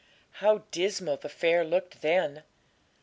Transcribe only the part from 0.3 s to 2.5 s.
How dismal the fair looked then!